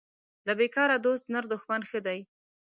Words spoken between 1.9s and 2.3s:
دی